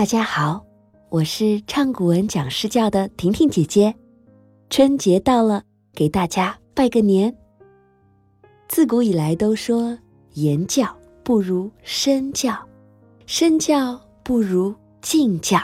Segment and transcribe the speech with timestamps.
[0.00, 0.64] 大家好，
[1.10, 3.94] 我是唱古文讲诗教的婷婷姐姐。
[4.70, 7.36] 春节到了，给大家拜个年。
[8.66, 9.98] 自古以来都说
[10.32, 10.88] 言教
[11.22, 12.58] 不如身教，
[13.26, 15.60] 身教不如敬教，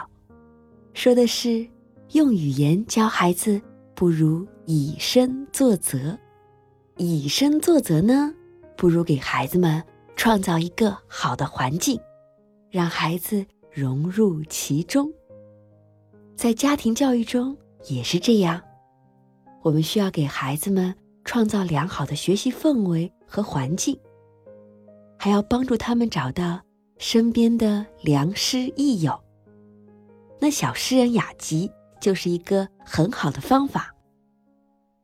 [0.92, 1.66] 说的是
[2.10, 3.58] 用语言教孩子
[3.94, 6.14] 不如以身作则。
[6.98, 8.30] 以身作则呢，
[8.76, 9.82] 不如给孩子们
[10.14, 11.98] 创造一个好的环境，
[12.70, 13.42] 让孩子。
[13.76, 15.12] 融入其中，
[16.34, 17.54] 在家庭教育中
[17.90, 18.58] 也是这样。
[19.62, 20.94] 我们需要给孩子们
[21.26, 23.94] 创造良好的学习氛围和环境，
[25.18, 26.58] 还要帮助他们找到
[26.96, 29.22] 身边的良师益友。
[30.40, 33.94] 那小诗人雅集就是一个很好的方法。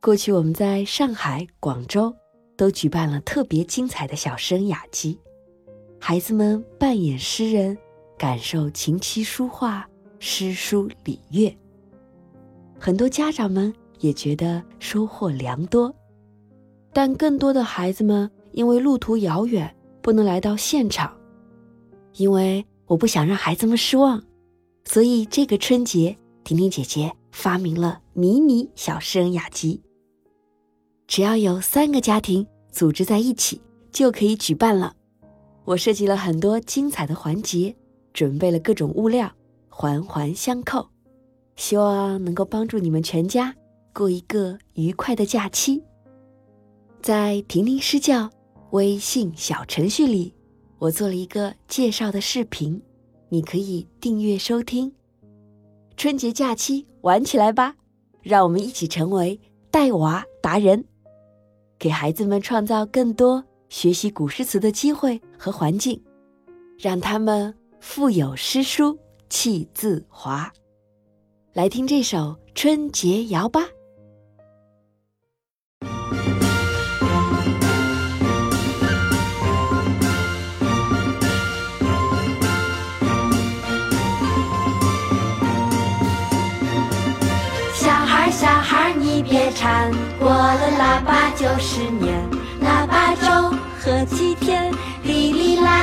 [0.01, 2.17] 过去我们在上海、广州
[2.57, 5.21] 都举办了特别精彩的小诗人雅集，
[6.01, 7.77] 孩子们扮演诗人。
[8.19, 11.53] 感受琴棋书画、诗书礼乐，
[12.79, 15.93] 很多家长们也觉得收获良多，
[16.93, 21.13] 但更多的孩子们因为路途遥远不能来到现场，
[22.15, 24.23] 因为我不想让孩子们失望，
[24.85, 29.83] 所以这个春节，婷婷姐姐发明了迷你小诗人雅集。
[31.09, 34.95] 只要有三个家庭组织在一起，就可以举办了。
[35.65, 37.75] 我设计了很多精彩的环节。
[38.13, 39.31] 准备了各种物料，
[39.69, 40.87] 环环相扣，
[41.57, 43.55] 希望能够帮助你们全家
[43.93, 45.83] 过一个愉快的假期。
[47.01, 48.31] 在婷婷诗教
[48.71, 50.35] 微信小程序里，
[50.79, 52.81] 我做了一个介绍的视频，
[53.29, 54.93] 你可以订阅收听。
[55.97, 57.75] 春节假期玩起来吧，
[58.23, 59.41] 让我们一起成为
[59.71, 60.85] 带娃达人，
[61.79, 66.01] 给孩子们创造更多学习古诗词的机会和环境，
[66.79, 67.55] 让他们。
[67.83, 68.97] 腹有诗书
[69.29, 70.51] 气自华，
[71.53, 73.61] 来听这首春节谣吧。
[87.75, 89.91] 小孩小孩你别馋，
[90.21, 94.73] 过了腊八就是年，腊八粥喝几天，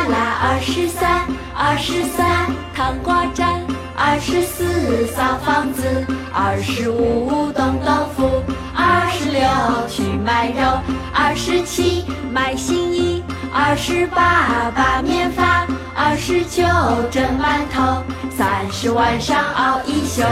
[0.10, 1.28] 啦二十三。
[1.62, 3.62] 二十三糖瓜粘，
[3.94, 8.42] 二十四扫房子，二十五冻豆腐，
[8.74, 9.42] 二十六
[9.90, 10.80] 去买肉，
[11.14, 13.22] 二十七买新衣，
[13.54, 16.64] 二十八把面发，二十九
[17.12, 20.24] 蒸馒头，三十晚上熬一宿。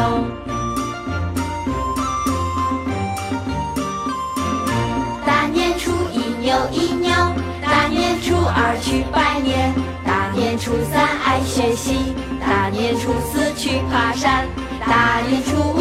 [5.26, 7.07] 大年初一扭一扭，
[10.68, 14.46] 初三爱学习，大年初四去爬山，
[14.86, 15.77] 大年初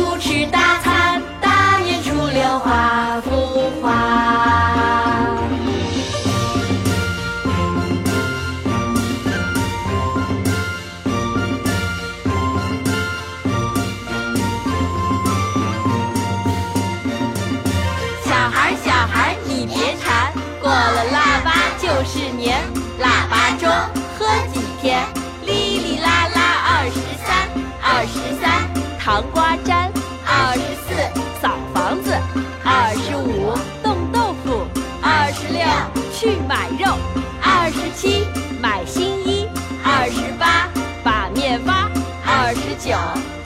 [29.17, 29.91] 黄瓜粘，
[30.27, 32.15] 二十四扫房子，
[32.63, 34.67] 二十五冻豆腐，
[35.01, 35.65] 二十六
[36.13, 36.99] 去买肉，
[37.41, 38.27] 二十七
[38.61, 39.49] 买新衣，
[39.83, 40.69] 二十八
[41.03, 41.89] 把面发，
[42.27, 42.95] 二十九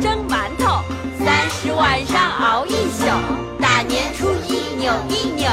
[0.03, 0.83] 蒸馒头，
[1.25, 3.07] 三十晚上熬一宿，
[3.61, 5.49] 大年初一扭一扭，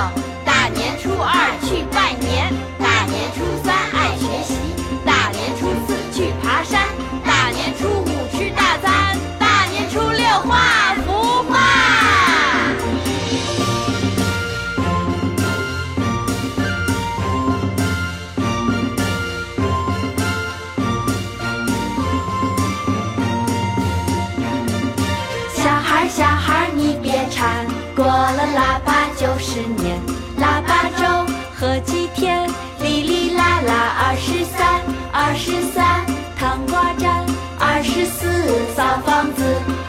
[26.77, 27.65] 你别馋
[27.95, 29.99] 过了腊八就是年，
[30.37, 32.47] 腊八粥喝几天，
[32.79, 34.79] 哩哩啦啦二十三，
[35.11, 36.05] 二十三
[36.37, 37.25] 糖瓜粘，
[37.59, 38.27] 二十四
[38.75, 39.43] 扫房子，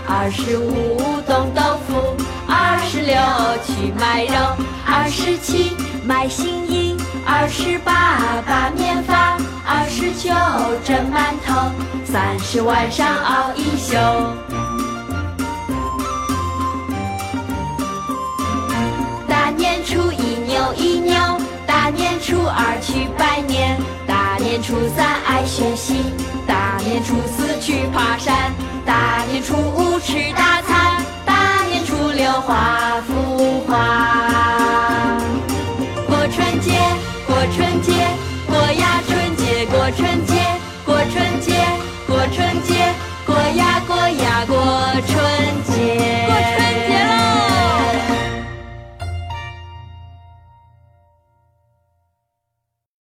[0.09, 2.17] 二十五冻豆腐，
[2.49, 3.15] 二十六
[3.67, 4.35] 去买肉，
[4.87, 5.77] 二十七
[6.07, 6.97] 买新衣，
[7.27, 9.37] 二十八把面发，
[9.67, 10.31] 二十九
[10.87, 11.71] 蒸馒头，
[12.07, 14.58] 三十晚上熬一宿。
[22.29, 26.13] 初二去拜年，大年初三爱学习，
[26.47, 28.53] 大年初四去爬山，
[28.85, 30.13] 大年初五吃